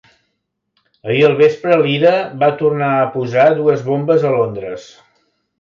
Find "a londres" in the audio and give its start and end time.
4.31-4.93